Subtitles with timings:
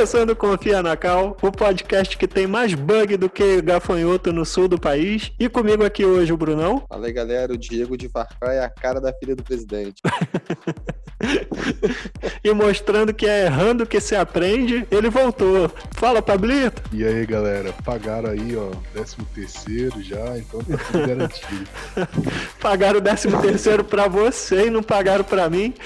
[0.00, 4.66] começando Confia na Cal, o podcast que tem mais bug do que gafanhoto no sul
[4.66, 5.30] do país.
[5.38, 6.82] E comigo aqui hoje o Brunão.
[6.88, 7.52] Fala aí, galera.
[7.52, 10.00] O Diego de Varcar é a cara da filha do presidente.
[12.42, 15.70] e mostrando que é errando que se aprende, ele voltou.
[15.92, 16.82] Fala, Pablito.
[16.92, 17.72] E aí, galera.
[17.84, 21.68] Pagaram aí, ó, 13 terceiro já, então tá tudo garantido.
[22.60, 25.74] pagaram o 13 terceiro pra você e não pagaram pra mim.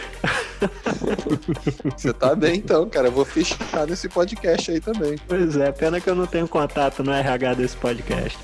[1.97, 3.09] Você tá bem então, cara.
[3.09, 5.17] Eu vou fechar nesse podcast aí também.
[5.29, 8.39] Pois é, pena que eu não tenho contato no RH desse podcast.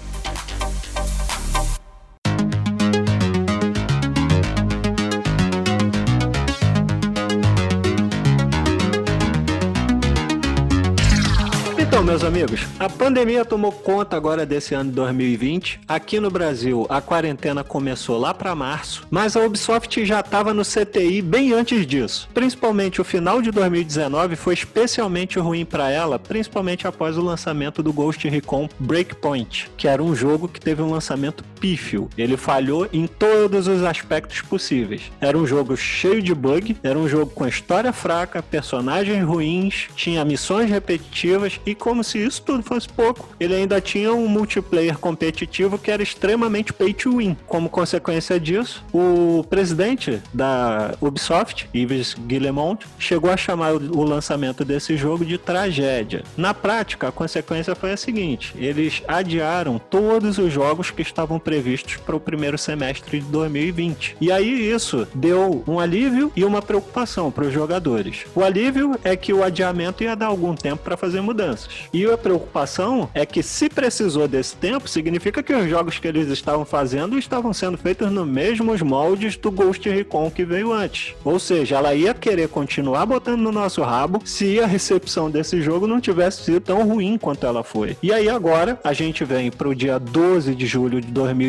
[12.10, 15.78] Meus amigos, a pandemia tomou conta agora desse ano de 2020.
[15.86, 20.64] Aqui no Brasil, a quarentena começou lá para março, mas a Ubisoft já estava no
[20.64, 22.28] CTI bem antes disso.
[22.34, 27.92] Principalmente o final de 2019 foi especialmente ruim para ela, principalmente após o lançamento do
[27.92, 32.08] Ghost Recon Breakpoint, que era um jogo que teve um lançamento pífio.
[32.16, 35.12] Ele falhou em todos os aspectos possíveis.
[35.20, 40.24] Era um jogo cheio de bug, era um jogo com história fraca, personagens ruins, tinha
[40.24, 44.96] missões repetitivas e com como se isso tudo fosse pouco, ele ainda tinha um multiplayer
[44.96, 47.36] competitivo que era extremamente pay to win.
[47.48, 54.96] Como consequência disso, o presidente da Ubisoft, Yves Guillemont, chegou a chamar o lançamento desse
[54.96, 56.22] jogo de tragédia.
[56.36, 61.96] Na prática, a consequência foi a seguinte: eles adiaram todos os jogos que estavam previstos
[61.96, 64.16] para o primeiro semestre de 2020.
[64.20, 68.24] E aí isso deu um alívio e uma preocupação para os jogadores.
[68.36, 71.88] O alívio é que o adiamento ia dar algum tempo para fazer mudanças.
[71.92, 76.28] E a preocupação é que se precisou desse tempo, significa que os jogos que eles
[76.28, 81.16] estavam fazendo estavam sendo feitos nos mesmos moldes do Ghost Recon que veio antes.
[81.24, 85.88] Ou seja, ela ia querer continuar botando no nosso rabo se a recepção desse jogo
[85.88, 87.96] não tivesse sido tão ruim quanto ela foi.
[88.00, 91.39] E aí agora a gente vem para o dia 12 de julho de 2020,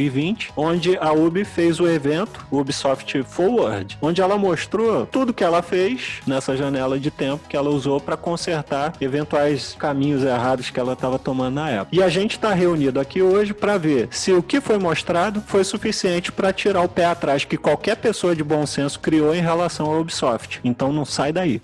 [0.56, 6.22] onde a Ubi fez o evento Ubisoft Forward, onde ela mostrou tudo que ela fez
[6.26, 11.20] nessa janela de tempo que ela usou para consertar eventuais caminhos errados que ela estava
[11.20, 11.96] tomando na época.
[11.96, 15.64] E a gente está reunido aqui hoje para ver se o que foi mostrado foi
[15.64, 19.88] suficiente para tirar o pé atrás que qualquer pessoa de bom senso criou em relação
[19.88, 20.60] ao Ubisoft.
[20.64, 21.62] Então não sai daí.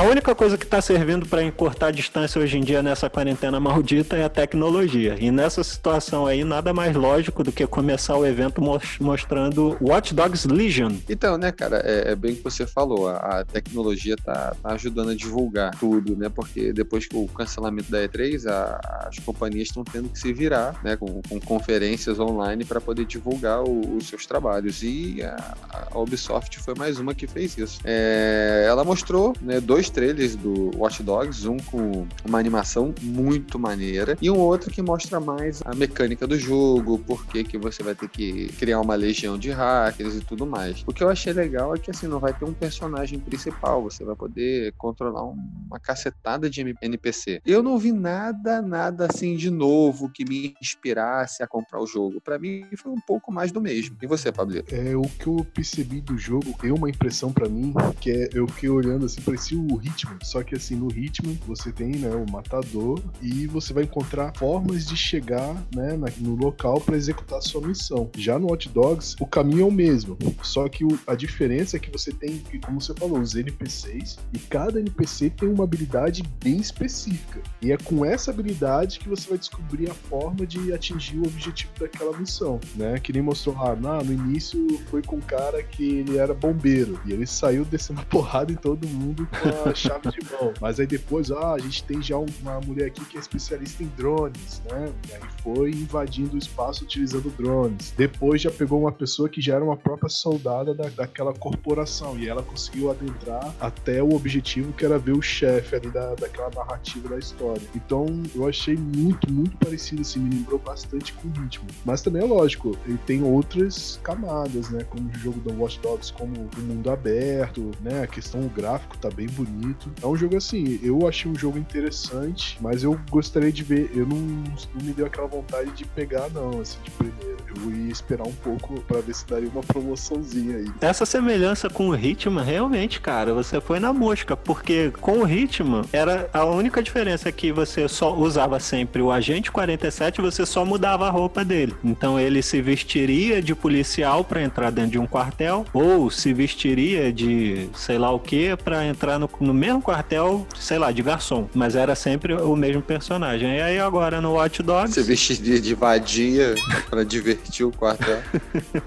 [0.00, 3.60] A única coisa que está servindo para encurtar a distância hoje em dia nessa quarentena
[3.60, 5.14] maldita é a tecnologia.
[5.20, 8.62] E nessa situação aí, nada mais lógico do que começar o evento
[8.98, 10.94] mostrando Watch Dogs Legion.
[11.06, 15.10] Então, né, cara, é, é bem que você falou, a, a tecnologia tá, tá, ajudando
[15.10, 16.30] a divulgar tudo, né?
[16.30, 20.82] Porque depois que o cancelamento da E3, a, as companhias estão tendo que se virar,
[20.82, 24.82] né, com, com conferências online para poder divulgar o, os seus trabalhos.
[24.82, 25.54] E a,
[25.92, 27.80] a, Ubisoft foi mais uma que fez isso.
[27.84, 34.16] É, ela mostrou, né, dois trailers do Watch Dogs, um com uma animação muito maneira
[34.20, 37.94] e um outro que mostra mais a mecânica do jogo, por que que você vai
[37.94, 40.82] ter que criar uma legião de hackers e tudo mais.
[40.86, 44.04] O que eu achei legal é que assim não vai ter um personagem principal, você
[44.04, 47.40] vai poder controlar uma cacetada de NPC.
[47.44, 52.20] Eu não vi nada, nada assim de novo que me inspirasse a comprar o jogo.
[52.20, 53.96] Para mim foi um pouco mais do mesmo.
[54.00, 54.62] E você, Pablo?
[54.70, 58.46] É o que eu percebi do jogo, deu uma impressão para mim que é eu
[58.48, 60.16] fiquei olhando assim, parecia o ritmo.
[60.22, 64.86] Só que assim, no ritmo você tem né, o matador e você vai encontrar formas
[64.86, 68.10] de chegar né, no local para executar a sua missão.
[68.16, 70.16] Já no Hot Dogs, o caminho é o mesmo.
[70.42, 74.38] Só que o, a diferença é que você tem, como você falou, os NPCs e
[74.38, 77.40] cada NPC tem uma habilidade bem específica.
[77.60, 81.72] E é com essa habilidade que você vai descobrir a forma de atingir o objetivo
[81.78, 82.98] daquela missão, né?
[82.98, 87.00] Que nem mostrou lá, ah, no início foi com um cara que ele era bombeiro
[87.06, 90.52] e ele saiu descendo porrada em todo mundo com a chave de mão.
[90.60, 93.86] Mas aí depois, ah, a gente tem já uma mulher aqui que é especialista em
[93.96, 94.92] drones, né?
[95.08, 97.92] E aí foi invadindo o espaço utilizando drones.
[97.96, 102.28] Depois já pegou uma pessoa que já era uma própria soldada da, daquela corporação e
[102.28, 107.08] ela conseguiu adentrar até o objetivo que era ver o chefe ali da, daquela narrativa
[107.08, 107.62] da história.
[107.74, 111.66] Então eu achei muito, muito parecido, assim, me lembrou bastante com o ritmo.
[111.84, 114.84] Mas também é lógico, ele tem outras camadas, né?
[114.84, 118.02] Como o jogo do Watch Dogs, como o mundo aberto, né?
[118.02, 119.90] A questão gráfico tá bem bonito bonito.
[120.02, 123.90] É um jogo assim, eu achei um jogo interessante, mas eu gostaria de ver.
[123.94, 127.40] Eu não, não me deu aquela vontade de pegar, não, assim, de primeiro.
[127.56, 130.70] Eu ia esperar um pouco para ver se daria uma promoçãozinha aí.
[130.80, 135.82] Essa semelhança com o Hitman, realmente, cara, você foi na mosca, porque com o Hitman
[135.92, 140.46] era a única diferença é que você só usava sempre o agente 47 e você
[140.46, 141.74] só mudava a roupa dele.
[141.82, 147.12] Então ele se vestiria de policial para entrar dentro de um quartel ou se vestiria
[147.12, 151.48] de sei lá o que para entrar no, no mesmo quartel, sei lá, de garçom.
[151.54, 153.56] Mas era sempre o mesmo personagem.
[153.56, 154.94] E aí agora no Watch Dogs.
[154.94, 156.54] Você vestiria de vadia
[156.88, 158.18] para divertir o quartel.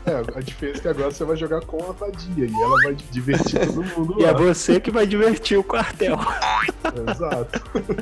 [0.06, 2.96] É, a diferença é que agora você vai jogar com a vadia e ela vai
[3.12, 4.16] divertir todo mundo.
[4.20, 6.20] e é você que vai divertir o quartel.
[7.10, 7.62] Exato.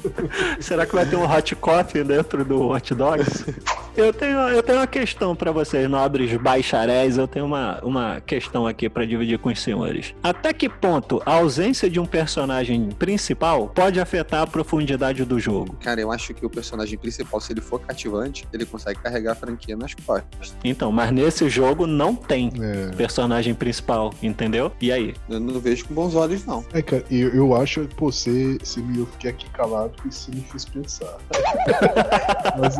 [0.59, 3.45] Será que vai ter um hot coffee dentro do Watch Dogs?
[3.95, 7.17] Eu tenho, eu tenho uma questão para vocês, nobres bacharéis.
[7.17, 10.15] Eu tenho uma, uma questão aqui para dividir com os senhores.
[10.23, 15.75] Até que ponto a ausência de um personagem principal pode afetar a profundidade do jogo?
[15.81, 19.35] Cara, eu acho que o personagem principal, se ele for cativante, ele consegue carregar a
[19.35, 20.55] franquia nas costas.
[20.63, 22.95] Então, mas nesse jogo não tem é.
[22.95, 24.71] personagem principal, entendeu?
[24.79, 25.13] E aí?
[25.27, 26.63] Eu não vejo com bons olhos, não.
[26.73, 30.31] É, cara, eu, eu acho, pô, você, você me, eu fiquei aqui calado porque você
[30.31, 31.17] me fez pensar.
[32.59, 32.75] mas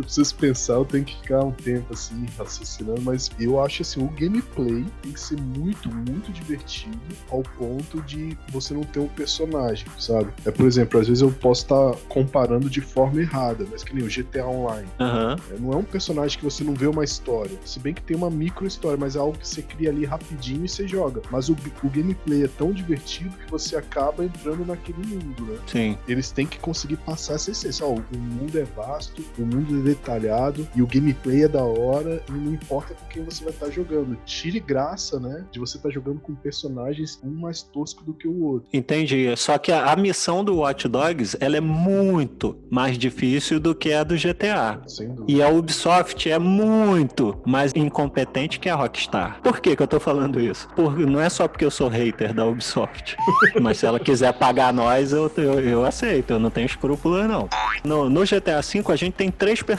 [0.00, 4.02] eu preciso pensar, eu tenho que ficar um tempo assim, raciocinando, mas eu acho assim,
[4.02, 6.98] o gameplay tem que ser muito, muito divertido
[7.30, 10.32] ao ponto de você não ter um personagem, sabe?
[10.44, 14.04] É, por exemplo, às vezes eu posso estar comparando de forma errada, mas que nem
[14.04, 14.88] o GTA Online.
[15.00, 15.54] Uhum.
[15.54, 17.56] É, não é um personagem que você não vê uma história.
[17.64, 20.64] Se bem que tem uma micro história, mas é algo que você cria ali rapidinho
[20.64, 21.22] e você joga.
[21.30, 25.58] Mas o, o gameplay é tão divertido que você acaba entrando naquele mundo, né?
[25.66, 25.98] Sim.
[26.06, 27.86] Eles têm que conseguir passar essa essência.
[27.86, 32.22] Ó, o mundo é vasto, o mundo é detalhado e o gameplay é da hora
[32.28, 34.16] e não importa com quem você vai estar tá jogando.
[34.24, 35.44] Tire graça, né?
[35.52, 38.68] De você estar tá jogando com personagens um mais tosco do que o outro.
[38.72, 39.34] Entendi.
[39.36, 43.92] Só que a, a missão do Watch Dogs ela é muito mais difícil do que
[43.92, 44.80] a do GTA.
[45.28, 49.40] E a Ubisoft é muito mais incompetente que a Rockstar.
[49.42, 50.68] Por que, que eu tô falando isso?
[50.74, 53.16] Por, não é só porque eu sou hater da Ubisoft.
[53.60, 56.32] mas se ela quiser pagar nós, eu, eu, eu aceito.
[56.32, 57.48] Eu não tenho escrúpulo, não.
[57.84, 59.73] No, no GTA V, a gente tem três personagens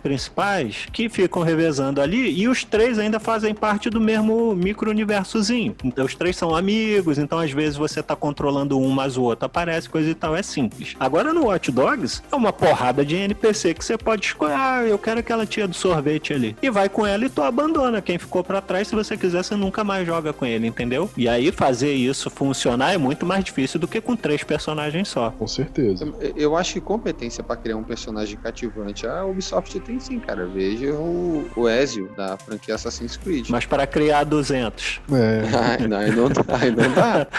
[0.00, 5.74] principais que ficam revezando ali e os três ainda fazem parte do mesmo micro-universozinho.
[5.84, 9.46] Então, os três são amigos, então às vezes você tá controlando um, mas o outro
[9.46, 10.36] aparece, coisa e tal.
[10.36, 10.94] É simples.
[10.98, 14.54] Agora no Watch Dogs, é uma porrada de NPC que você pode escolher.
[14.56, 16.56] Ah, eu quero aquela tia do sorvete ali.
[16.62, 18.00] E vai com ela e tu abandona.
[18.00, 21.10] Quem ficou para trás, se você quiser, você nunca mais joga com ele, entendeu?
[21.16, 25.30] E aí fazer isso funcionar é muito mais difícil do que com três personagens só.
[25.30, 26.12] Com certeza.
[26.36, 30.46] Eu acho que competência para criar um personagem cativante, a Ubisoft tem sim, cara.
[30.46, 33.50] Veja o, o Ezio da franquia Assassin's Creed.
[33.50, 35.02] Mas para criar 200.
[35.12, 35.42] É.
[35.80, 37.26] Ai, não, aí não, aí não dá.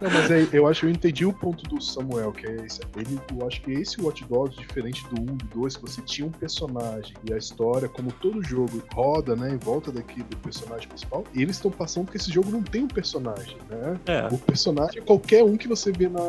[0.00, 2.80] Não, mas aí, eu acho que eu entendi o ponto do Samuel, que é esse.
[2.96, 6.02] Ele, eu acho que esse Watch Dogs, diferente do 1 e do 2, que você
[6.02, 10.36] tinha um personagem e a história, como todo jogo, roda, né, em volta daqui do
[10.38, 13.98] personagem principal, e eles estão passando que esse jogo não tem um personagem, né?
[14.06, 14.28] É.
[14.32, 16.20] O personagem é qualquer um que você vê na,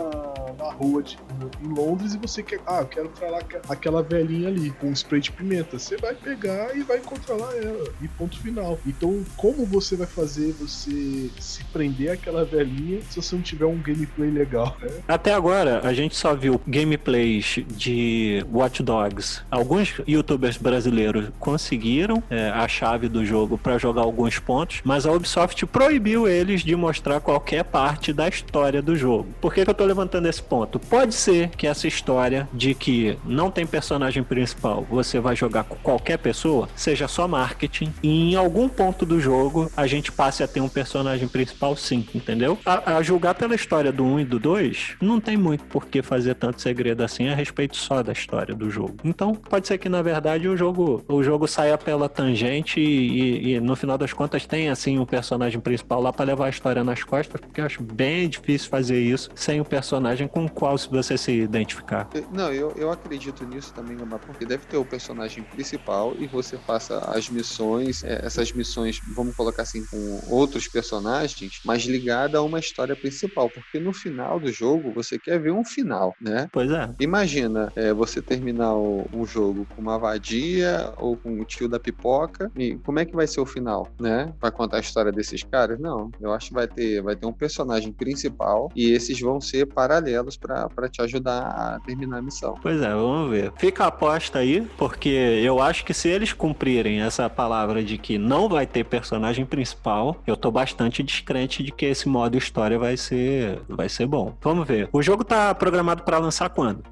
[0.58, 1.18] na rua de,
[1.62, 3.40] em Londres e você quer, ah, eu quero lá
[3.70, 5.80] aquela velhinha ali com um spray de pimenta.
[5.80, 7.88] Você vai pegar e vai controlar ela.
[8.01, 8.78] E ponto final.
[8.86, 13.78] Então, como você vai fazer você se prender àquela velhinha se você não tiver um
[13.78, 14.75] gameplay legal?
[14.81, 14.89] Né?
[15.07, 19.42] Até agora, a gente só viu gameplays de Watch Dogs.
[19.50, 25.12] Alguns youtubers brasileiros conseguiram é, a chave do jogo para jogar alguns pontos, mas a
[25.12, 29.28] Ubisoft proibiu eles de mostrar qualquer parte da história do jogo.
[29.42, 30.80] Por que, que eu tô levantando esse ponto?
[30.80, 35.76] Pode ser que essa história de que não tem personagem principal, você vai jogar com
[35.78, 40.48] qualquer pessoa, seja só marketing, e em algum ponto do jogo a gente passe a
[40.48, 42.57] ter um personagem principal sim, entendeu?
[42.66, 46.02] A, a julgar pela história do 1 e do 2, não tem muito por que
[46.02, 48.96] fazer tanto segredo assim a respeito só da história do jogo.
[49.04, 53.56] Então, pode ser que na verdade o jogo, o jogo saia pela tangente e, e,
[53.56, 56.84] e no final das contas tem assim um personagem principal lá para levar a história
[56.84, 60.50] nas costas, porque eu acho bem difícil fazer isso sem o um personagem com o
[60.50, 62.07] qual você se identificar.
[62.31, 67.00] Não, eu, eu acredito nisso também, porque deve ter o personagem principal e você faça
[67.12, 72.59] as missões, é, essas missões, vamos colocar assim, com outros personagens, mas ligada a uma
[72.59, 76.47] história principal, porque no final do jogo você quer ver um final, né?
[76.52, 76.90] Pois é.
[77.00, 81.80] Imagina é, você terminar o, o, jogo com uma vadia ou com o tio da
[81.80, 84.33] pipoca, e como é que vai ser o final, né?
[84.42, 85.80] Vai contar a história desses caras?
[85.80, 89.66] Não, eu acho que vai ter, vai ter um personagem principal e esses vão ser
[89.66, 92.56] paralelos para te ajudar a terminar terminar a missão.
[92.62, 93.52] Pois é, vamos ver.
[93.57, 98.18] Fica a aposta aí, porque eu acho que se eles cumprirem essa palavra de que
[98.18, 102.95] não vai ter personagem principal, eu tô bastante descrente de que esse modo história vai
[102.95, 104.37] ser, vai ser bom.
[104.42, 104.90] Vamos ver.
[104.94, 106.83] O jogo tá programado para lançar quando?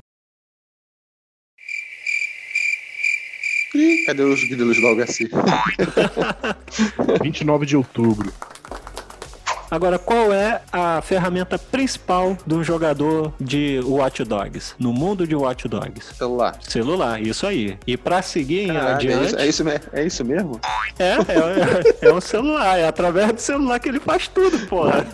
[3.74, 5.30] Ih, cadê os grilos do Algaci?
[7.24, 8.34] 29 de outubro.
[9.70, 14.74] Agora, qual é a ferramenta principal de um jogador de Watch Dogs?
[14.80, 16.16] No mundo de Watch Dogs?
[16.16, 16.58] Celular.
[16.62, 17.78] Celular, isso aí.
[17.86, 19.26] E pra seguir em Caralho, é, adiante.
[19.26, 20.60] isso, é, isso, é isso mesmo?
[21.00, 21.14] É,
[22.04, 25.06] é, é o celular, é através do celular que ele faz tudo, porra.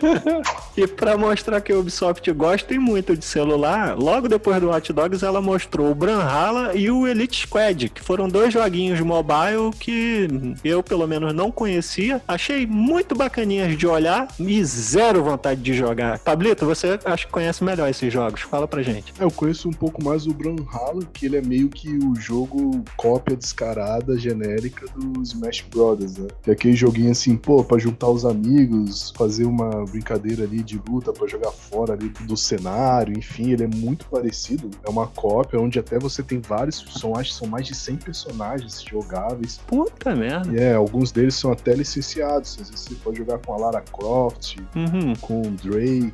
[0.76, 4.92] e pra mostrar que a Ubisoft gosta e muito de celular, logo depois do Hot
[4.92, 10.28] Dogs ela mostrou o Brawlhalla e o Elite Squad, que foram dois joguinhos mobile que
[10.64, 16.18] eu pelo menos não conhecia, achei muito bacaninhas de olhar e zero vontade de jogar.
[16.18, 19.12] Pablito, você acho que conhece melhor esses jogos, fala pra gente.
[19.18, 23.36] Eu conheço um pouco mais o Brawlhalla, que ele é meio que o jogo cópia
[23.36, 26.28] descarada, genérica do Smash Brothers, né?
[26.42, 30.80] Que é aquele joguinho assim, pô, pra juntar os amigos, fazer uma brincadeira ali de
[30.88, 34.70] luta pra jogar fora ali do cenário, enfim, ele é muito parecido.
[34.86, 37.96] É uma cópia onde até você tem vários, são, acho que são mais de 100
[37.96, 39.58] personagens jogáveis.
[39.66, 40.52] Puta merda.
[40.52, 42.56] E é, alguns deles são até licenciados.
[42.60, 46.12] Às vezes Você pode jogar com a Lara Croft, Uhum, com o Drake,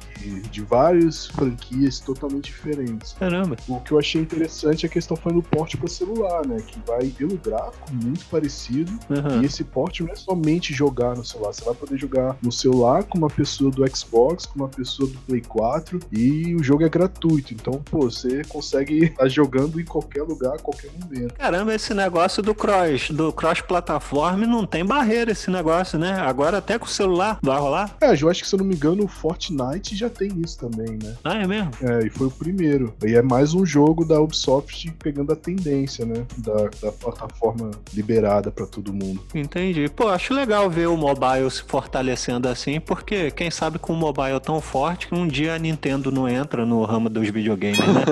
[0.51, 3.15] de várias franquias totalmente diferentes.
[3.19, 3.57] caramba.
[3.69, 6.59] O que eu achei interessante é que eles estão fazendo porte para celular, né?
[6.67, 8.93] Que vai, pelo gráfico, muito parecido.
[9.09, 9.43] Uhum.
[9.43, 11.53] E esse porte não é somente jogar no celular.
[11.53, 15.19] Você vai poder jogar no celular com uma pessoa do Xbox, com uma pessoa do
[15.21, 16.01] Play 4.
[16.13, 17.53] E o jogo é gratuito.
[17.55, 21.35] Então, pô, você consegue estar jogando em qualquer lugar, a qualquer momento.
[21.35, 26.13] Caramba, esse negócio do cross, do cross plataforma não tem barreira esse negócio, né?
[26.21, 27.97] Agora até com o celular vai rolar?
[28.01, 30.99] É, eu acho que se eu não me engano, o Fortnite já tem isso também,
[31.03, 31.17] né?
[31.25, 31.71] Ah, é mesmo?
[31.83, 32.95] É, e foi o primeiro.
[33.05, 36.25] E é mais um jogo da Ubisoft pegando a tendência, né?
[36.39, 39.23] Da, da plataforma liberada pra todo mundo.
[39.35, 39.89] Entendi.
[39.89, 44.41] Pô, acho legal ver o mobile se fortalecendo assim, porque quem sabe com um mobile
[44.41, 48.05] tão forte que um dia a Nintendo não entra no ramo dos videogames, né?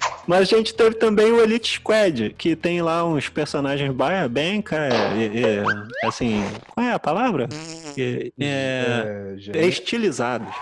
[0.26, 3.90] Mas a gente teve também o Elite Squad, que tem lá uns personagens
[4.28, 4.94] bem, cara,
[6.04, 7.48] assim, qual é a palavra?
[7.98, 10.54] É, é- É, é estilizados.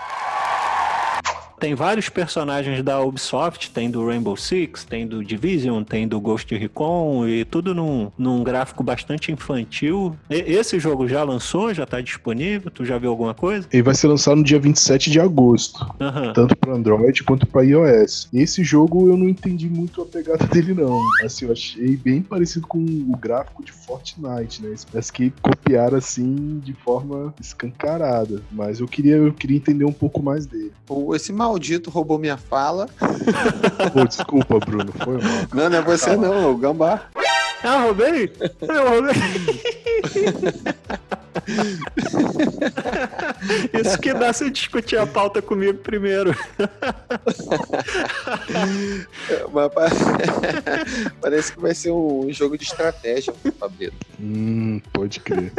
[1.59, 6.53] Tem vários personagens da Ubisoft, tem do Rainbow Six, tem do Division, tem do Ghost
[6.55, 10.15] Recon e tudo num, num gráfico bastante infantil.
[10.29, 12.71] E- esse jogo já lançou, já tá disponível?
[12.71, 13.67] Tu já viu alguma coisa?
[13.71, 15.85] Ele vai ser lançado no dia 27 de agosto,
[16.33, 18.29] tanto para Android quanto para iOS.
[18.33, 20.99] Esse jogo eu não entendi muito a pegada dele não.
[21.23, 24.73] Assim, eu achei bem parecido com o gráfico de Fortnite, né?
[24.91, 30.21] Parece que copiaram assim de forma escancarada, mas eu queria eu queria entender um pouco
[30.21, 30.71] mais dele.
[30.87, 32.87] O- Esse maldito roubou minha fala.
[33.93, 35.47] Pô, desculpa, Bruno, foi mal.
[35.53, 37.01] Não, não é você não, é o Gambá.
[37.63, 38.31] Ah, roubei?
[38.61, 39.13] Eu roubei.
[43.73, 46.33] Isso que dá se discutir a pauta comigo primeiro.
[51.19, 53.93] Parece que vai ser um jogo de estratégia, Fabrício.
[54.19, 55.51] Hum, pode crer.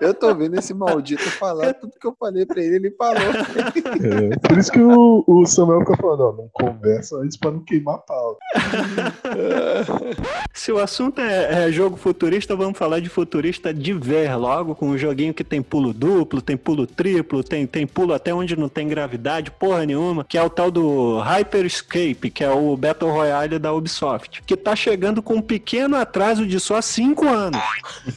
[0.00, 3.18] Eu tô vendo esse maldito falar tudo que eu falei pra ele, ele falou.
[3.18, 7.60] É, por isso que o, o Samuel fica falando, ó, não conversa antes pra não
[7.60, 8.38] queimar a pauta.
[10.52, 14.88] Se o assunto é, é jogo futurista, vamos falar de futurista de ver logo, com
[14.88, 18.68] um joguinho que tem pulo duplo, tem pulo triplo, tem, tem pulo até onde não
[18.68, 23.10] tem gravidade, porra nenhuma, que é o tal do Hyper Escape, que é o Battle
[23.10, 27.60] Royale da Ubisoft, que tá chegando com um pequeno atraso de só 5 anos.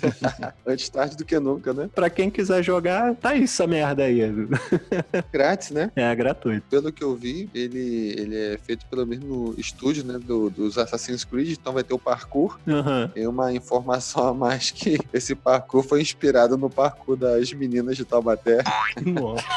[0.65, 1.89] Antes tarde do que nunca, né?
[1.93, 4.21] Pra quem quiser jogar, tá aí essa merda aí.
[5.31, 5.91] Grátis, né?
[5.95, 6.65] É gratuito.
[6.69, 10.19] Pelo que eu vi, ele, ele é feito pelo mesmo estúdio, né?
[10.21, 12.59] do- dos Assassin's Creed, então vai ter o parkour.
[12.67, 13.09] Aham.
[13.13, 18.05] Tem uma informação a mais que esse parkour foi inspirado no parkour das meninas de
[18.05, 18.59] Taubaté.
[19.05, 19.43] Nossa.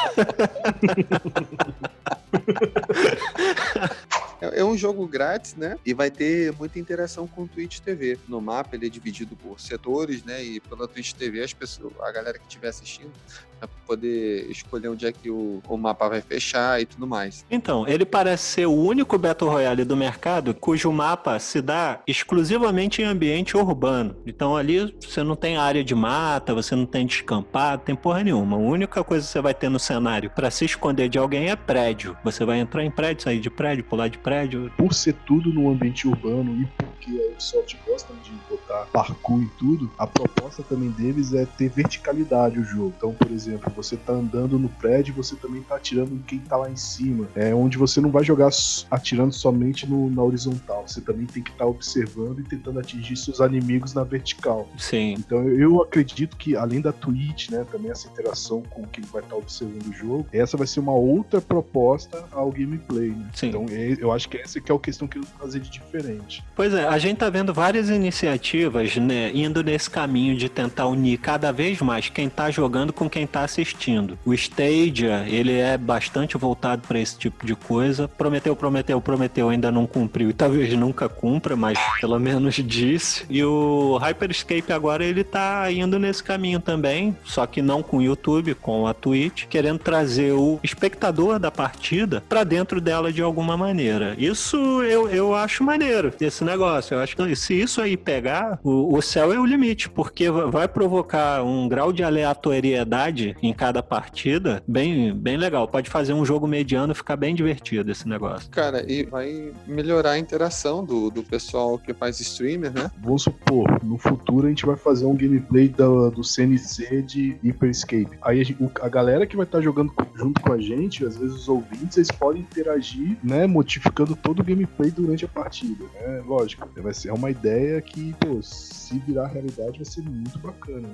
[4.54, 5.78] É, um jogo grátis, né?
[5.84, 8.18] E vai ter muita interação com o Twitch TV.
[8.28, 10.42] No mapa ele é dividido por setores, né?
[10.42, 13.12] E pela Twitch TV as pessoas, a galera que estiver assistindo
[13.60, 17.44] vai poder escolher onde é que o, o mapa vai fechar e tudo mais.
[17.50, 23.02] Então, ele parece ser o único Battle Royale do mercado cujo mapa se dá exclusivamente
[23.02, 24.16] em ambiente urbano.
[24.26, 28.56] Então ali você não tem área de mata, você não tem descampado, tem porra nenhuma.
[28.56, 31.56] A única coisa que você vai ter no cenário pra se esconder de alguém é
[31.56, 32.16] prédio.
[32.24, 34.43] Você vai entrar em prédio, sair de prédio, pular de prédio.
[34.76, 39.42] Por ser tudo no ambiente urbano e por porque a Ubisoft gosta de botar parkour
[39.42, 42.94] e tudo, a proposta também deles é ter verticalidade o jogo.
[42.96, 46.56] Então, por exemplo, você tá andando no prédio, você também tá atirando em quem tá
[46.56, 47.28] lá em cima.
[47.34, 48.50] É onde você não vai jogar
[48.90, 50.84] atirando somente no, na horizontal.
[50.86, 54.68] Você também tem que estar tá observando e tentando atingir seus inimigos na vertical.
[54.78, 55.14] Sim.
[55.18, 59.34] Então eu acredito que além da Twitch, né, também essa interação com quem vai estar
[59.34, 63.10] tá observando o jogo, essa vai ser uma outra proposta ao gameplay.
[63.10, 63.30] Né?
[63.34, 63.48] Sim.
[63.48, 66.44] Então é, eu acho que essa que é questão que eu fazer de diferente.
[66.54, 71.18] Pois é, a gente tá vendo várias iniciativas, né, indo nesse caminho de tentar unir
[71.18, 74.18] cada vez mais quem tá jogando com quem tá assistindo.
[74.24, 78.06] O Stadia, ele é bastante voltado para esse tipo de coisa.
[78.06, 83.24] Prometeu, prometeu, prometeu, ainda não cumpriu e talvez nunca cumpra, mas pelo menos disse.
[83.28, 88.02] E o Hyperscape agora ele tá indo nesse caminho também, só que não com o
[88.02, 93.56] YouTube, com a Twitch, querendo trazer o espectador da partida para dentro dela de alguma
[93.56, 94.14] maneira.
[94.24, 96.94] Isso eu, eu acho maneiro, esse negócio.
[96.94, 100.66] Eu acho que se isso aí pegar, o, o céu é o limite, porque vai
[100.66, 105.68] provocar um grau de aleatoriedade em cada partida bem, bem legal.
[105.68, 108.48] Pode fazer um jogo mediano ficar bem divertido esse negócio.
[108.50, 112.90] Cara, e vai melhorar a interação do, do pessoal que faz streamer, né?
[113.02, 118.16] Vamos supor, no futuro a gente vai fazer um gameplay do, do CNC de Hyperscape.
[118.22, 121.16] Aí a, gente, a galera que vai estar tá jogando junto com a gente, às
[121.16, 123.46] vezes os ouvintes, eles podem interagir, né?
[123.46, 126.22] Modificando todo o gameplay durante a partida, né?
[126.26, 130.88] Lógico, vai ser uma ideia que, pô, se virar realidade vai ser muito bacana.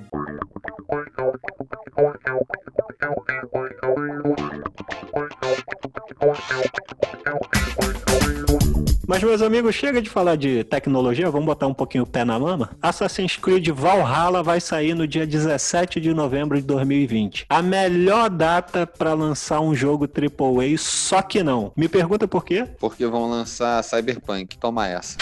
[9.11, 12.39] Mas, meus amigos, chega de falar de tecnologia, vamos botar um pouquinho o pé na
[12.39, 12.69] mama.
[12.81, 17.45] Assassin's Creed Valhalla vai sair no dia 17 de novembro de 2020.
[17.49, 21.73] A melhor data para lançar um jogo AAA, só que não.
[21.75, 22.65] Me pergunta por quê?
[22.79, 24.57] Porque vão lançar Cyberpunk.
[24.57, 25.17] Toma essa.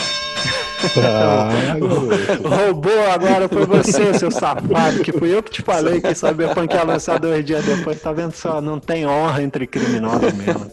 [0.96, 1.50] Ah,
[2.48, 6.84] Roubou agora foi você, seu safado, que fui eu que te falei que Cyberpunk ia
[6.84, 8.00] lançar dois dias depois.
[8.00, 8.62] Tá vendo só?
[8.62, 10.69] Não tem honra entre criminosos mesmo.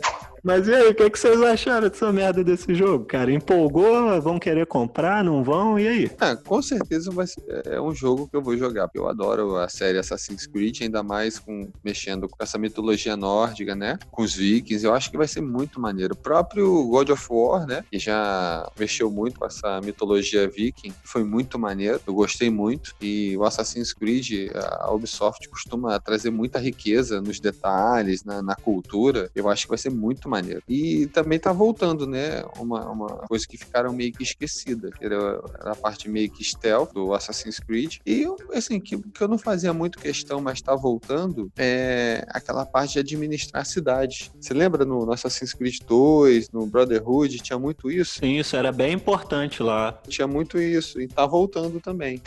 [0.46, 3.32] Mas e aí, o que, que vocês acharam dessa merda desse jogo, cara?
[3.32, 4.22] Empolgou?
[4.22, 5.24] Vão querer comprar?
[5.24, 5.76] Não vão?
[5.76, 6.10] E aí?
[6.20, 8.88] Ah, com certeza vai ser, é um jogo que eu vou jogar.
[8.94, 13.98] Eu adoro a série Assassin's Creed, ainda mais com mexendo com essa mitologia nórdica, né?
[14.08, 14.86] Com os vikings.
[14.86, 16.14] Eu acho que vai ser muito maneiro.
[16.14, 17.84] O próprio God of War, né?
[17.90, 20.92] Que já mexeu muito com essa mitologia viking.
[21.02, 22.00] Foi muito maneiro.
[22.06, 22.94] Eu gostei muito.
[23.00, 29.28] E o Assassin's Creed, a Ubisoft costuma trazer muita riqueza nos detalhes, na, na cultura.
[29.34, 30.62] Eu acho que vai ser muito maneiro maneiro.
[30.68, 32.44] E também tá voltando, né?
[32.58, 36.92] Uma, uma coisa que ficaram meio que esquecida, que era a parte meio que stealth
[36.92, 37.98] do Assassin's Creed.
[38.06, 42.94] E, assim, que, que eu não fazia muito questão, mas tá voltando, é aquela parte
[42.94, 44.30] de administrar cidades.
[44.40, 48.18] Você lembra no, no Assassin's Creed 2, no Brotherhood, tinha muito isso?
[48.20, 49.98] Sim, isso era bem importante lá.
[50.08, 52.20] Tinha muito isso, e tá voltando também.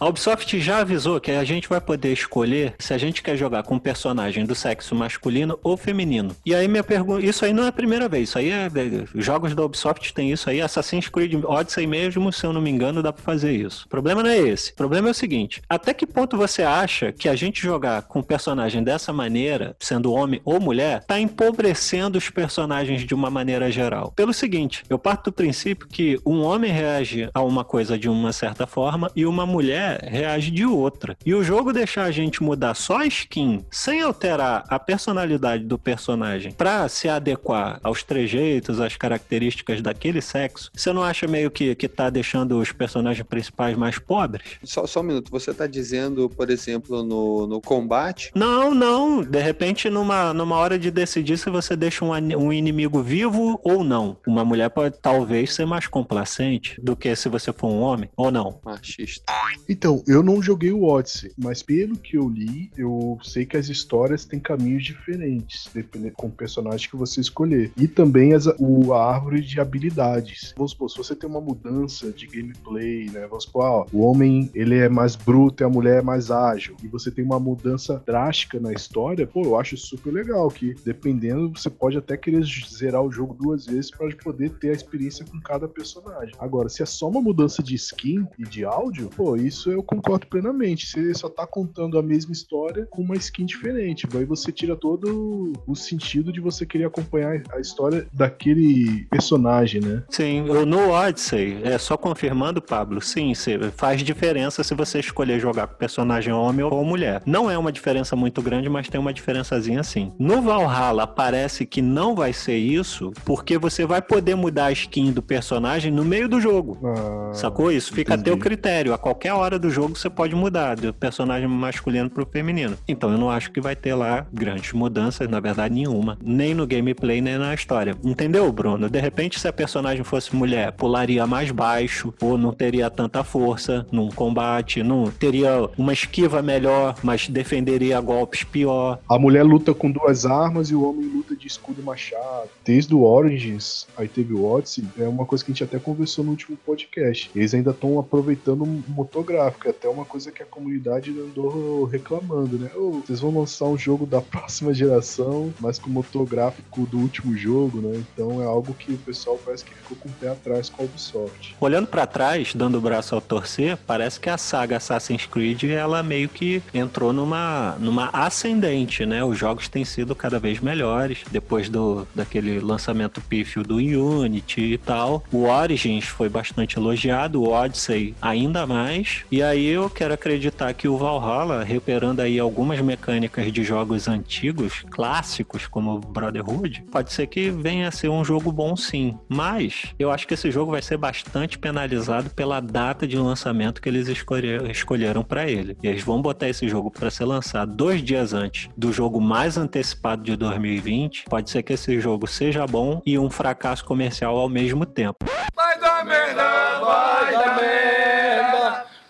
[0.00, 3.64] A Ubisoft já avisou que a gente vai poder escolher se a gente quer jogar
[3.64, 6.34] com um personagem do sexo masculino ou feminino.
[6.44, 8.70] E aí minha pergunta, isso aí não é a primeira vez, isso aí é, é
[9.14, 13.02] jogos da Ubisoft tem isso aí, Assassin's Creed Odyssey mesmo, se eu não me engano,
[13.02, 13.84] dá para fazer isso.
[13.84, 14.72] O problema não é esse.
[14.72, 18.20] O problema é o seguinte, até que ponto você acha que a gente jogar com
[18.20, 23.70] um personagem dessa maneira, sendo homem ou mulher, tá empobrecendo os personagens de uma maneira
[23.70, 24.14] geral?
[24.16, 28.32] Pelo seguinte, eu parto do princípio que um homem reage a uma coisa de uma
[28.32, 31.16] certa forma e uma mulher reage de outra.
[31.24, 35.78] E o jogo deixar a gente mudar só a skin, sem alterar a personalidade do
[35.78, 41.74] personagem, para se adequar aos trejeitos, às características daquele sexo, você não acha meio que,
[41.74, 44.58] que tá deixando os personagens principais mais pobres?
[44.64, 48.30] Só, só um minuto, você tá dizendo, por exemplo, no, no combate?
[48.34, 49.22] Não, não.
[49.22, 53.84] De repente, numa, numa hora de decidir se você deixa um, um inimigo vivo ou
[53.84, 54.16] não.
[54.26, 58.30] Uma mulher pode talvez ser mais complacente do que se você for um homem, ou
[58.30, 58.60] não.
[58.64, 59.32] Machista.
[59.80, 63.70] Então, eu não joguei o Odyssey, mas pelo que eu li, eu sei que as
[63.70, 67.72] histórias têm caminhos diferentes, dependendo com o personagem que você escolher.
[67.78, 70.52] E também as, o, a árvore de habilidades.
[70.54, 73.26] Vamos supor, se você tem uma mudança de gameplay, né?
[73.26, 76.76] Vamos supor, ó, o homem ele é mais bruto e a mulher é mais ágil.
[76.84, 81.58] E você tem uma mudança drástica na história, pô, eu acho super legal que dependendo,
[81.58, 85.40] você pode até querer zerar o jogo duas vezes para poder ter a experiência com
[85.40, 86.34] cada personagem.
[86.38, 89.82] Agora, se é só uma mudança de skin e de áudio, pô, isso isso eu
[89.82, 90.86] concordo plenamente.
[90.86, 94.06] Você só tá contando a mesma história com uma skin diferente.
[94.14, 100.02] Aí você tira todo o sentido de você querer acompanhar a história daquele personagem, né?
[100.08, 103.32] Sim, no Odyssey, é só confirmando, Pablo, sim,
[103.76, 107.22] faz diferença se você escolher jogar com personagem homem ou mulher.
[107.24, 110.12] Não é uma diferença muito grande, mas tem uma diferençazinha sim.
[110.18, 115.12] No Valhalla parece que não vai ser isso, porque você vai poder mudar a skin
[115.12, 116.78] do personagem no meio do jogo.
[116.84, 117.70] Ah, Sacou?
[117.70, 118.30] Isso fica entendi.
[118.30, 118.94] a teu critério.
[118.94, 122.76] A qualquer hora do jogo você pode mudar do personagem masculino pro feminino.
[122.88, 126.18] Então eu não acho que vai ter lá grandes mudanças, na verdade nenhuma.
[126.22, 127.96] Nem no gameplay, nem na história.
[128.02, 128.88] Entendeu, Bruno?
[128.88, 133.86] De repente, se a personagem fosse mulher, pularia mais baixo, ou não teria tanta força
[133.92, 138.98] num combate, não teria uma esquiva melhor, mas defenderia golpes pior.
[139.08, 142.48] A mulher luta com duas armas e o homem luta de escudo e machado.
[142.64, 146.24] Desde o Origins, aí teve o Odyssey, é uma coisa que a gente até conversou
[146.24, 147.30] no último podcast.
[147.34, 149.24] Eles ainda estão aproveitando o motor
[149.64, 152.70] é até uma coisa que a comunidade andou reclamando, né?
[152.74, 157.36] Oh, vocês vão lançar um jogo da próxima geração, mas com motor gráfico do último
[157.36, 158.02] jogo, né?
[158.12, 160.84] Então é algo que o pessoal parece que ficou com o pé atrás com a
[160.86, 161.56] Ubisoft.
[161.60, 166.02] Olhando para trás, dando o braço ao torcer, parece que a saga Assassin's Creed ela
[166.02, 169.24] meio que entrou numa, numa ascendente, né?
[169.24, 174.78] Os jogos têm sido cada vez melhores depois do daquele lançamento pífio do Unity e
[174.78, 175.24] tal.
[175.32, 179.24] O Origins foi bastante elogiado, o Odyssey ainda mais.
[179.30, 184.84] E aí eu quero acreditar que o Valhalla, recuperando aí algumas mecânicas de jogos antigos,
[184.90, 189.16] clássicos como Brotherhood, pode ser que venha a ser um jogo bom sim.
[189.28, 193.88] Mas eu acho que esse jogo vai ser bastante penalizado pela data de lançamento que
[193.88, 195.76] eles escolheram para ele.
[195.80, 199.56] E eles vão botar esse jogo para ser lançado dois dias antes do jogo mais
[199.56, 201.26] antecipado de 2020.
[201.30, 205.24] Pode ser que esse jogo seja bom e um fracasso comercial ao mesmo tempo.
[205.54, 208.09] Vai dar merda, vai dar merda,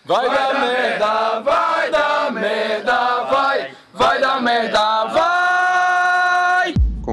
[0.05, 5.61] vai dar merda, vai dar merda, vai, vai dar merda, vai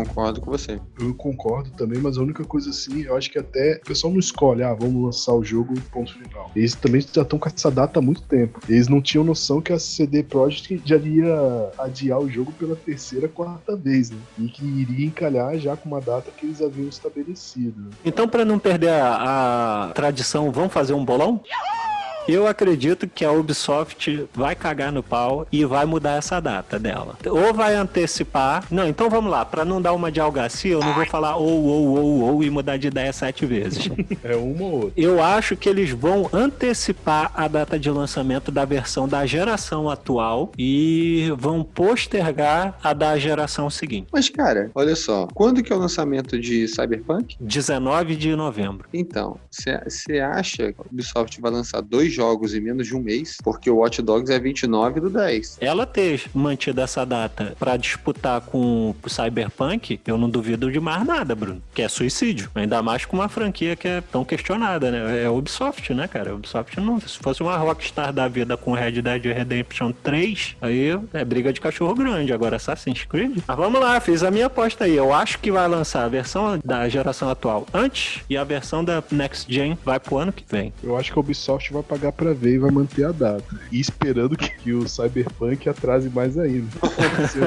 [0.05, 0.81] concordo com você.
[1.01, 4.20] Eu concordo também, mas a única coisa assim, eu acho que até o pessoal não
[4.20, 6.51] escolhe, ah, vamos lançar o jogo ponto final.
[6.55, 8.61] Eles também já estão com essa data há muito tempo.
[8.68, 13.29] Eles não tinham noção que a CD Projekt já ia adiar o jogo pela terceira,
[13.29, 14.18] quarta vez, né?
[14.38, 17.90] E que iria encalhar já com uma data que eles haviam estabelecido.
[18.05, 21.40] Então, para não perder a, a tradição, vamos fazer um bolão?
[21.46, 21.88] Yahoo!
[22.29, 27.17] Eu acredito que a Ubisoft vai cagar no pau e vai mudar essa data dela.
[27.25, 28.67] Ou vai antecipar.
[28.71, 29.47] Não, então vamos lá.
[29.47, 32.51] Para não dar uma de algacia, eu não vou falar ou, ou, ou, ou e
[32.51, 33.88] mudar de ideia sete vezes.
[34.25, 34.93] É uma ou outra.
[34.97, 40.53] Eu acho que eles vão antecipar a data de lançamento da versão da geração atual
[40.59, 44.09] e vão postergar a da geração seguinte.
[44.12, 45.29] Mas, cara, olha só.
[45.33, 47.37] Quando que é o lançamento de Cyberpunk?
[47.41, 48.88] 19 de novembro.
[48.93, 53.38] Então, você acha que a Ubisoft vai lançar dois jogos em menos de um mês,
[53.42, 55.59] porque o Watch Dogs é 29 do 10.
[55.61, 61.07] Ela ter mantido essa data para disputar com o Cyberpunk, eu não duvido de mais
[61.07, 61.62] nada, Bruno.
[61.72, 62.50] Que é suicídio.
[62.54, 65.22] Ainda mais com uma franquia que é tão questionada, né?
[65.24, 66.35] É Ubisoft, né, cara?
[66.35, 67.00] Ubisoft não.
[67.00, 71.61] Se fosse uma Rockstar da vida com Red Dead Redemption 3, aí é briga de
[71.61, 72.33] cachorro grande.
[72.33, 73.38] Agora Assassin's Creed.
[73.46, 74.96] Mas vamos lá, fiz a minha aposta aí.
[74.96, 79.02] Eu acho que vai lançar a versão da geração atual antes e a versão da
[79.11, 80.72] Next Gen vai pro ano que vem.
[80.83, 83.44] Eu acho que a Ubisoft vai pagar pra ver e vai manter a data.
[83.71, 86.68] E esperando que, que o Cyberpunk atrase mais ainda.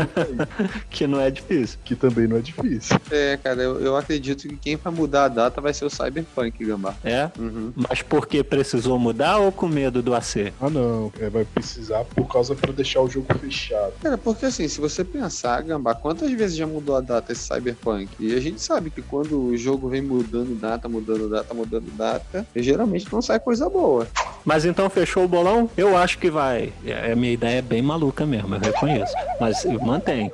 [0.89, 1.79] que não é difícil.
[1.83, 2.97] Que também não é difícil.
[3.09, 6.63] É, cara, eu, eu acredito que quem vai mudar a data vai ser o Cyberpunk,
[6.63, 6.95] Gambá.
[7.03, 7.29] É?
[7.37, 7.73] Uhum.
[7.75, 10.53] Mas porque precisou mudar ou com medo do AC?
[10.59, 11.11] Ah, não.
[11.19, 13.93] É, vai precisar por causa para deixar o jogo fechado.
[14.01, 18.09] Cara, porque assim, se você pensar, Gambá, quantas vezes já mudou a data esse Cyberpunk?
[18.19, 22.45] E a gente sabe que quando o jogo vem mudando data, mudando data, mudando data,
[22.55, 24.07] geralmente não sai coisa boa.
[24.51, 25.69] Mas então fechou o bolão?
[25.77, 26.73] Eu acho que vai.
[26.85, 29.13] É, a minha ideia é bem maluca mesmo, eu reconheço.
[29.39, 30.29] Mas eu mantenho.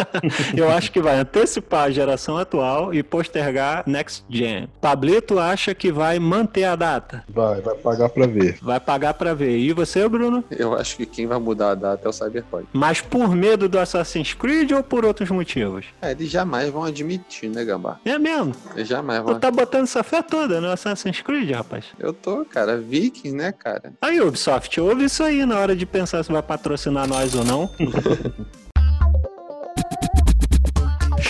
[0.56, 4.70] eu acho que vai antecipar a geração atual e postergar Next Gen.
[4.80, 7.22] Pablito acha que vai manter a data.
[7.28, 8.56] Vai, vai pagar pra ver.
[8.62, 9.58] Vai pagar pra ver.
[9.58, 10.42] E você, Bruno?
[10.50, 12.68] Eu acho que quem vai mudar a data é o Cyberpunk.
[12.72, 15.84] Mas por medo do Assassin's Creed ou por outros motivos?
[16.00, 18.00] É, eles jamais vão admitir, né, Gambá?
[18.02, 18.54] É mesmo?
[18.74, 19.34] Eles jamais vão.
[19.34, 21.84] Tu tá botando essa fé toda no Assassin's Creed, rapaz?
[21.98, 22.78] Eu tô, cara.
[22.78, 23.92] Viking, né, cara?
[24.00, 27.70] Aí, Ubisoft, ouve isso aí na hora de pensar se vai patrocinar nós ou não.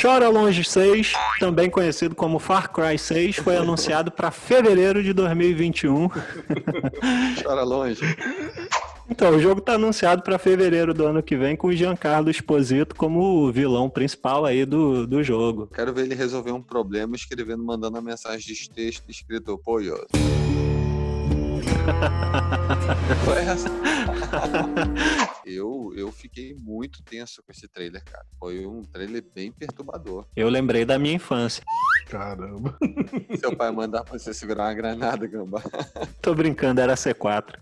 [0.00, 6.08] Chora Longe 6, também conhecido como Far Cry 6, foi anunciado para fevereiro de 2021.
[7.42, 8.00] Chora Longe.
[9.10, 12.94] Então, o jogo está anunciado para fevereiro do ano que vem com o Giancarlo Esposito
[12.94, 15.68] como o vilão principal aí do, do jogo.
[15.74, 20.06] Quero ver ele resolver um problema escrevendo, mandando uma mensagem de texto escrito Poios.
[23.24, 23.68] Foi essa.
[25.44, 28.24] eu, eu fiquei muito tenso com esse trailer, cara.
[28.38, 30.26] Foi um trailer bem perturbador.
[30.36, 31.62] Eu lembrei da minha infância.
[32.08, 32.76] Caramba.
[33.38, 35.62] Seu pai mandar pra você segurar uma granada, gamba.
[36.22, 37.58] Tô brincando, era C4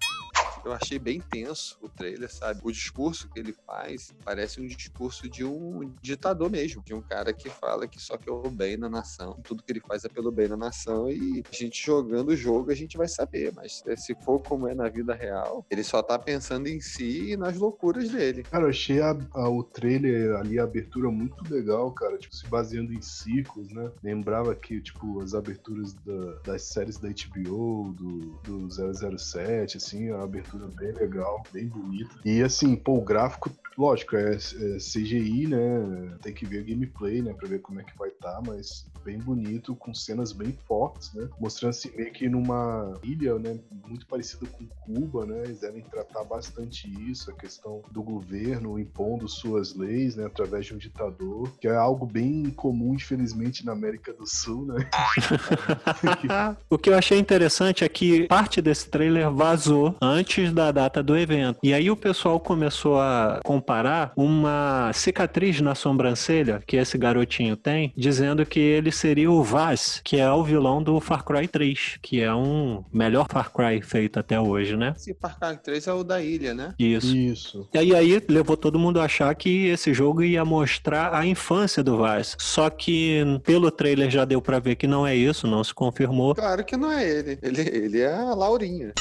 [0.66, 2.60] eu achei bem tenso o trailer, sabe?
[2.64, 7.32] O discurso que ele faz parece um discurso de um ditador mesmo, de um cara
[7.32, 10.32] que fala que só quer o bem na nação, tudo que ele faz é pelo
[10.32, 13.96] bem na nação e a gente jogando o jogo a gente vai saber, mas é,
[13.96, 17.56] se for como é na vida real, ele só tá pensando em si e nas
[17.56, 18.42] loucuras dele.
[18.42, 22.46] Cara, eu achei a, a, o trailer ali, a abertura muito legal, cara, tipo, se
[22.48, 23.90] baseando em ciclos, né?
[24.02, 30.22] Lembrava que, tipo, as aberturas da, das séries da HBO, do, do 007, assim, a
[30.22, 32.14] abertura bem legal, bem bonita.
[32.24, 34.38] E assim, pô, o gráfico Lógico, é, é,
[34.78, 36.16] CGI, né?
[36.22, 37.34] Tem que ver gameplay, né?
[37.34, 41.12] Pra ver como é que vai estar, tá, mas bem bonito, com cenas bem fortes,
[41.12, 41.28] né?
[41.38, 43.58] Mostrando assim meio que numa ilha, né?
[43.86, 45.42] Muito parecida com Cuba, né?
[45.44, 50.24] Eles devem tratar bastante isso, a questão do governo impondo suas leis, né?
[50.24, 54.88] Através de um ditador, que é algo bem comum, infelizmente, na América do Sul, né?
[56.70, 61.16] o que eu achei interessante é que parte desse trailer vazou antes da data do
[61.16, 61.58] evento.
[61.62, 67.92] E aí o pessoal começou a comparar uma cicatriz na sobrancelha que esse garotinho tem,
[67.96, 72.20] dizendo que ele seria o Vaz, que é o vilão do Far Cry 3, que
[72.20, 74.94] é um melhor Far Cry feito até hoje, né?
[74.96, 76.74] Esse Far Cry 3 é o da ilha, né?
[76.78, 77.16] Isso.
[77.16, 77.68] Isso.
[77.72, 81.82] E aí, aí levou todo mundo a achar que esse jogo ia mostrar a infância
[81.82, 82.36] do Vaz.
[82.38, 86.34] Só que pelo trailer já deu para ver que não é isso, não se confirmou.
[86.34, 87.38] Claro que não é ele.
[87.42, 88.92] Ele, ele é a Laurinha.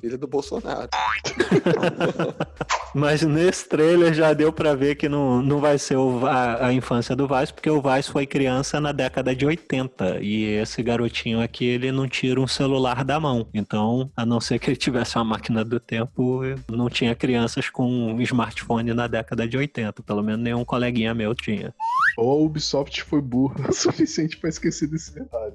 [0.00, 0.88] Filha do Bolsonaro.
[2.94, 6.72] Mas nesse trailer já deu para ver que não, não vai ser o, a, a,
[6.72, 10.20] infância do Vaz, porque o Vaz foi criança na década de 80.
[10.20, 13.46] E esse garotinho aqui, ele não tira um celular da mão.
[13.52, 17.86] Então, a não ser que ele tivesse uma máquina do tempo, não tinha crianças com
[17.86, 20.02] um smartphone na década de 80.
[20.02, 21.74] Pelo menos nenhum coleguinha meu tinha.
[22.16, 25.54] Ou a Ubisoft foi burra o suficiente para esquecer desse detalhe.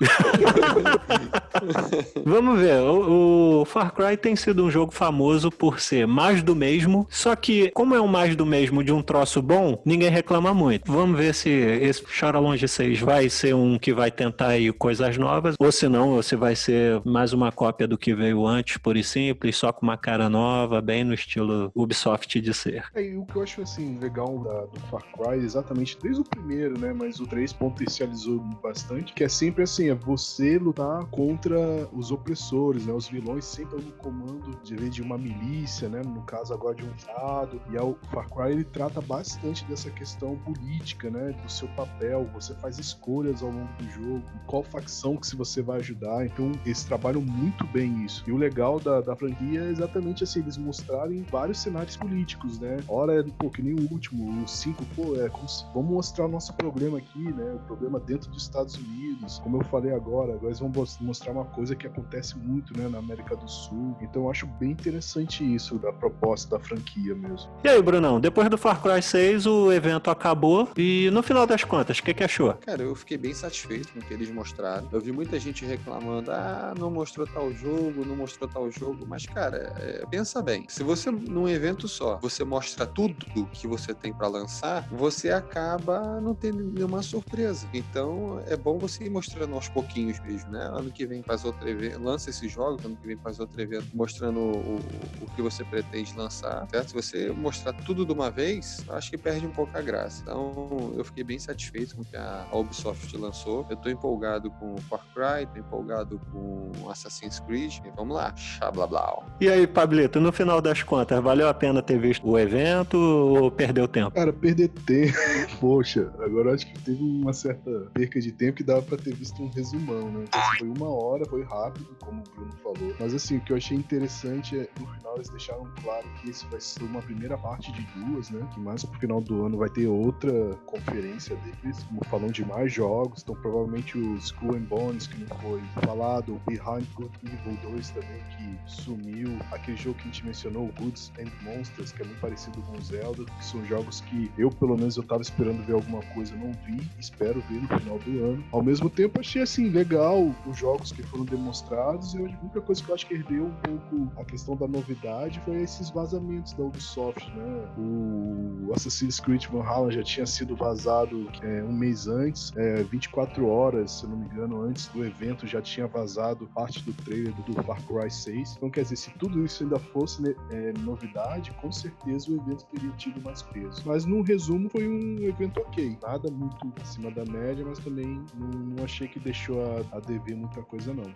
[2.24, 2.80] Vamos ver.
[2.80, 7.06] O, o, Far Cry tem sido um jogo famoso por ser mais do mesmo.
[7.10, 10.90] Só que, como é um mais do mesmo de um troço bom, ninguém reclama muito.
[10.90, 15.16] Vamos ver se esse Chora Longe 6 vai ser um que vai tentar aí coisas
[15.16, 15.54] novas.
[15.58, 19.04] Ou se não, se vai ser mais uma cópia do que veio antes, por e
[19.04, 22.84] simples, só com uma cara nova, bem no estilo Ubisoft de ser.
[22.94, 26.24] É, e o que eu acho assim legal da, do Far Cry, exatamente desde o
[26.24, 26.92] primeiro, né?
[26.92, 32.86] Mas o 3 potencializou bastante, que é sempre assim, é você lutar contra os opressores,
[32.86, 32.92] né?
[32.92, 36.02] Os vilões sempre no comando de, de uma milícia, né?
[36.04, 37.60] No caso agora de um Estado.
[37.70, 41.32] E o Far Cry ele trata bastante dessa questão política, né?
[41.42, 42.28] Do seu papel.
[42.34, 44.22] Você faz escolhas ao longo do jogo.
[44.46, 46.26] Qual facção que se você vai ajudar.
[46.26, 48.22] Então eles trabalham muito bem isso.
[48.26, 52.78] E o legal da, da franquia é exatamente assim, eles mostrarem vários cenários políticos, né?
[52.88, 56.26] Ora é pô, que nem o último, o 5, pô, é como se, vamos mostrar
[56.26, 57.54] o nosso problema aqui, né?
[57.54, 59.38] O problema dentro dos Estados Unidos.
[59.38, 62.98] Como eu falei agora, agora eles vão mostrar uma coisa que acontece muito, né, na
[62.98, 63.96] América do Sul.
[64.02, 67.50] Então eu acho bem interessante isso, da proposta da franquia mesmo.
[67.64, 71.64] E aí, Brunão, depois do Far Cry 6, o evento acabou e no final das
[71.64, 72.52] contas, o que, que achou?
[72.54, 74.86] Cara, eu fiquei bem satisfeito com o que eles mostraram.
[74.92, 79.24] Eu vi muita gente reclamando, ah, não mostrou tal jogo, não mostrou tal jogo, mas,
[79.24, 84.12] cara, é, pensa bem, se você, num evento só, você mostra tudo que você tem
[84.12, 87.66] para lançar, você acaba não tendo nenhuma surpresa.
[87.72, 90.64] Então, é bom você ir mostrando aos pouquinhos mesmo, né?
[90.72, 93.86] Ano que vem faz outro evento, lança esses jogos, ano que vem faz outro evento
[93.94, 94.80] mostrando o,
[95.20, 96.88] o que você pretende lançar, certo?
[96.88, 100.22] Se você mostrar tudo de uma vez, acho que perde um pouco a graça.
[100.22, 103.64] Então, eu fiquei bem satisfeito com o que a Ubisoft lançou.
[103.70, 107.78] Eu tô empolgado com Far Cry, tô empolgado com Assassin's Creed.
[107.84, 108.34] E vamos lá,
[108.74, 109.02] blá blá.
[109.40, 113.50] E aí, Pablito, no final das contas, valeu a pena ter visto o evento ou
[113.50, 114.10] perdeu tempo?
[114.10, 115.12] Cara, perder tempo.
[115.60, 119.42] Poxa, agora acho que teve uma certa perca de tempo que dava pra ter visto
[119.42, 120.24] um resumão, né?
[120.24, 122.94] Então, foi uma hora, foi rápido, como o Bruno falou.
[122.98, 126.46] Mas assim, o que eu achei interessante é no final eles deixaram claro que esse
[126.46, 128.46] vai ser uma primeira parte de duas, né?
[128.52, 133.22] Que mais pro final do ano vai ter outra conferência deles, falando de mais jogos.
[133.22, 137.90] Então provavelmente o School and Bones, que não foi falado, o Behind Good Evil 2
[137.90, 139.38] também, que sumiu.
[139.50, 142.82] Aquele jogo que a gente mencionou, Goods and Monsters, que é muito parecido com o
[142.82, 146.52] Zelda, que são jogos que eu, pelo menos, eu tava esperando ver alguma coisa, não
[146.64, 148.44] vi, espero ver no final do ano.
[148.52, 152.14] Ao mesmo tempo, achei assim, legal os jogos que foram demonstrados.
[152.14, 155.40] E a única coisa que eu acho que herdeu um pouco a questão da novidade
[155.44, 157.68] foi esses vazamentos da Ubisoft, né?
[157.78, 163.90] O Assassin's Creed Valhalla já tinha sido vazado é, um mês antes, é, 24 horas,
[163.92, 167.80] se não me engano, antes do evento já tinha vazado parte do trailer do Far
[167.86, 168.54] Cry 6.
[168.56, 172.64] Então, quer dizer, se tudo isso ainda fosse né, é, novidade, com certeza o evento
[172.66, 173.82] teria tido mais peso.
[173.84, 178.48] Mas no resumo foi um evento ok, nada muito acima da média, mas também não,
[178.48, 181.10] não achei que deixou a, a dever muita coisa não.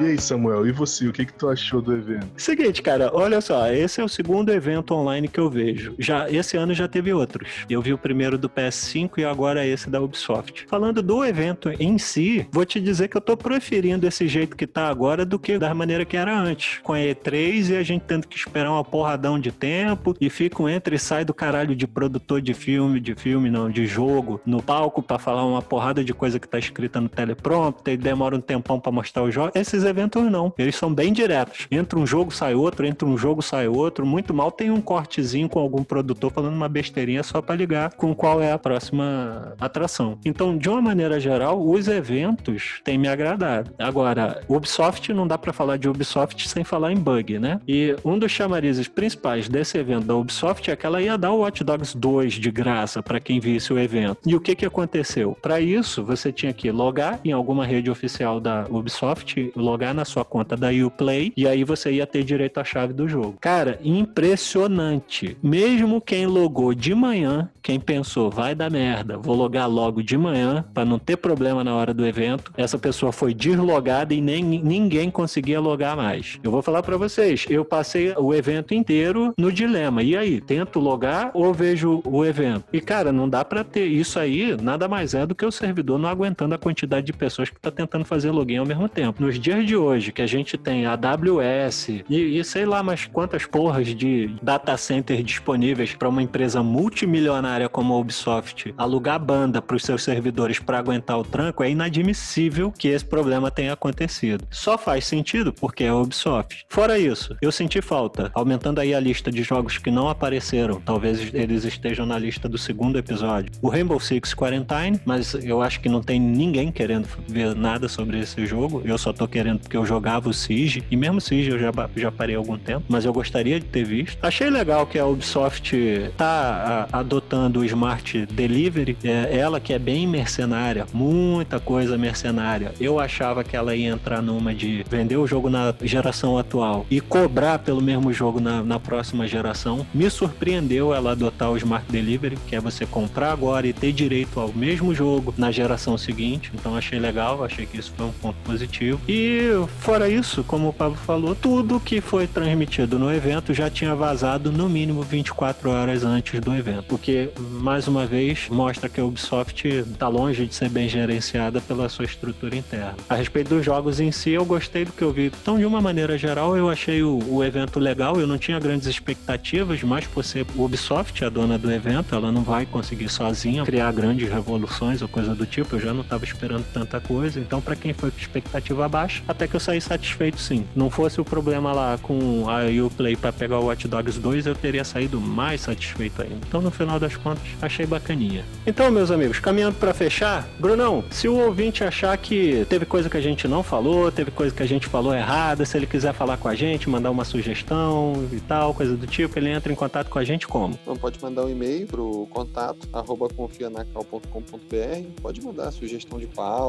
[0.00, 1.06] E aí, Samuel, e você?
[1.06, 2.26] O que, que tu achou do evento?
[2.34, 5.94] Seguinte, cara, olha só, esse é o segundo evento online que eu vejo.
[5.98, 7.66] Já Esse ano já teve outros.
[7.68, 10.64] Eu vi o primeiro do PS5 e agora esse da Ubisoft.
[10.70, 14.66] Falando do evento em si, vou te dizer que eu tô preferindo esse jeito que
[14.66, 16.78] tá agora do que da maneira que era antes.
[16.82, 20.62] Com a E3 e a gente tendo que esperar uma porradão de tempo e fica
[20.62, 24.40] um entra e sai do caralho de produtor de filme, de filme não, de jogo,
[24.46, 28.40] no palco para falar uma porrada de coisa que tá escrita no teleprompter demora um
[28.40, 29.52] tempão para mostrar o jogo.
[29.54, 30.52] Esses eventos não.
[30.58, 31.66] Eles são bem diretos.
[31.70, 34.04] Entra um jogo, sai outro, entra um jogo, sai outro.
[34.04, 38.14] Muito mal tem um cortezinho com algum produtor falando uma besteirinha só para ligar com
[38.14, 40.18] qual é a próxima atração.
[40.24, 43.72] Então, de uma maneira geral, os eventos têm me agradado.
[43.78, 47.60] Agora, Ubisoft não dá para falar de Ubisoft sem falar em bug, né?
[47.66, 51.38] E um dos chamarizes principais desse evento da Ubisoft é que ela ia dar o
[51.38, 54.18] Watch Dogs 2 de graça para quem visse o evento.
[54.26, 55.36] E o que que aconteceu?
[55.40, 60.24] Para isso, você tinha que logar em alguma rede oficial da Ubisoft, logar na sua
[60.24, 63.36] conta da Uplay e aí você ia ter direito à chave do jogo.
[63.40, 65.36] Cara, impressionante.
[65.42, 70.64] Mesmo quem logou de manhã, quem pensou, vai dar merda, vou logar logo de manhã
[70.74, 75.10] para não ter problema na hora do evento, essa pessoa foi deslogada e nem ninguém
[75.10, 76.38] conseguia logar mais.
[76.42, 80.02] Eu vou falar para vocês, eu passei o evento inteiro no dilema.
[80.02, 82.64] E aí, tento logar ou vejo o evento?
[82.72, 85.98] E cara, não dá para ter isso aí, nada mais é do que o servidor
[85.98, 89.22] não aguentando a quantidade de pessoas que tá tentando fazer login ao mesmo tempo.
[89.22, 93.46] Nos dias de hoje, que a gente tem AWS e, e sei lá mais quantas
[93.46, 99.76] porras de data center disponíveis para uma empresa multimilionária como a Ubisoft alugar banda para
[99.76, 104.46] os seus servidores para aguentar o tranco, é inadmissível que esse problema tenha acontecido.
[104.50, 106.64] Só faz sentido porque é a Ubisoft.
[106.68, 111.32] Fora isso, eu senti falta, aumentando aí a lista de jogos que não apareceram, talvez
[111.32, 113.50] eles estejam na lista do segundo episódio.
[113.62, 116.89] O Rainbow Six Quarantine, mas eu acho que não tem ninguém querendo
[117.28, 118.82] ver nada sobre esse jogo.
[118.84, 122.10] Eu só tô querendo porque eu jogava o Siege, e mesmo Siege eu já, já
[122.10, 124.18] parei há algum tempo, mas eu gostaria de ter visto.
[124.22, 125.76] Achei legal que a Ubisoft
[126.16, 132.72] tá a, adotando o Smart Delivery, é, ela que é bem mercenária, muita coisa mercenária.
[132.80, 137.00] Eu achava que ela ia entrar numa de vender o jogo na geração atual e
[137.00, 139.86] cobrar pelo mesmo jogo na, na próxima geração.
[139.92, 144.40] Me surpreendeu ela adotar o Smart Delivery, que é você comprar agora e ter direito
[144.40, 146.50] ao mesmo jogo na geração seguinte.
[146.54, 149.00] Então achei legal, achei que isso foi um ponto positivo.
[149.08, 153.94] E fora isso, como o Pablo falou, tudo que foi transmitido no evento já tinha
[153.94, 156.84] vazado no mínimo 24 horas antes do evento.
[156.88, 161.88] Porque, mais uma vez, mostra que a Ubisoft está longe de ser bem gerenciada pela
[161.88, 162.96] sua estrutura interna.
[163.08, 165.26] A respeito dos jogos em si, eu gostei do que eu vi.
[165.26, 168.18] Então, de uma maneira geral, eu achei o, o evento legal.
[168.18, 172.42] Eu não tinha grandes expectativas, mas por ser Ubisoft, a dona do evento, ela não
[172.42, 175.76] vai conseguir sozinha criar grandes revoluções ou coisa do tipo.
[175.76, 177.40] Eu já não estava esperando tanta coisa.
[177.40, 180.64] Então, para quem foi com expectativa baixa, até que eu saí satisfeito sim.
[180.74, 184.54] Não fosse o problema lá com a Uplay para pegar o Watch Dogs 2, eu
[184.54, 186.38] teria saído mais satisfeito ainda.
[186.46, 188.44] Então, no final das contas, achei bacaninha.
[188.66, 193.16] Então, meus amigos, caminhando para fechar, Brunão, se o ouvinte achar que teve coisa que
[193.16, 196.36] a gente não falou, teve coisa que a gente falou errada, se ele quiser falar
[196.36, 200.08] com a gente, mandar uma sugestão e tal, coisa do tipo, ele entra em contato
[200.08, 200.78] com a gente como?
[200.82, 206.59] Então pode mandar um e-mail pro contato arroba confianacal.com.br, pode mandar sugestão de pauta,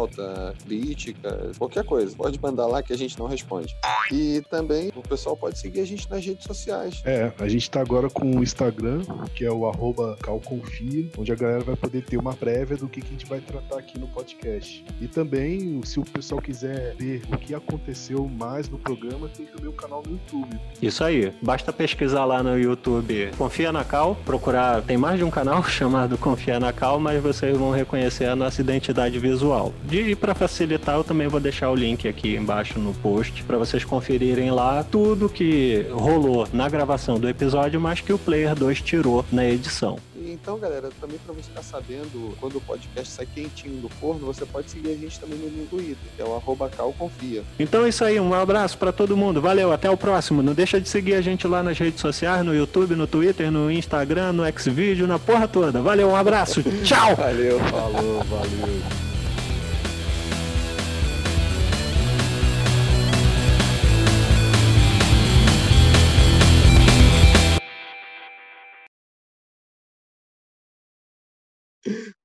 [0.65, 2.15] crítica, qualquer coisa.
[2.15, 3.75] Pode mandar lá que a gente não responde.
[4.12, 7.01] E também o pessoal pode seguir a gente nas redes sociais.
[7.06, 9.01] É, a gente tá agora com o Instagram,
[9.36, 13.01] que é o arroba calconfia, onde a galera vai poder ter uma prévia do que,
[13.01, 14.84] que a gente vai tratar aqui no podcast.
[14.99, 19.69] E também, se o pessoal quiser ver o que aconteceu mais no programa, tem também
[19.69, 20.60] o canal no YouTube.
[20.82, 21.34] Isso aí.
[21.41, 24.82] Basta pesquisar lá no YouTube Confia na Cal, procurar.
[24.82, 28.62] Tem mais de um canal chamado Confia na Cal, mas vocês vão reconhecer a nossa
[28.62, 29.73] identidade visual.
[29.89, 33.84] E para facilitar, eu também vou deixar o link aqui embaixo no post para vocês
[33.84, 39.26] conferirem lá tudo que rolou na gravação do episódio, mas que o Player 2 tirou
[39.32, 39.98] na edição.
[40.24, 44.46] Então, galera, também para você ficar sabendo quando o podcast sai quentinho do forno, você
[44.46, 47.44] pode seguir a gente também no Twitter, que é o arroba calconfia.
[47.60, 49.41] Então é isso aí, um abraço para todo mundo.
[49.41, 50.41] Valeu, até o próximo.
[50.41, 53.72] Não deixa de seguir a gente lá nas redes sociais, no YouTube, no Twitter, no
[53.72, 55.82] Instagram, no Xvideo, na porra toda.
[55.82, 56.63] Valeu, um abraço.
[56.84, 57.15] Tchau.
[57.15, 59.11] Valeu, falou, valeu.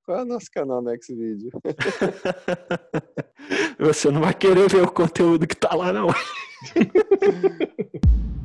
[0.07, 1.51] Qual é o nosso canal no Xvideo?
[3.81, 6.07] Você não vai querer ver o conteúdo que tá lá, não.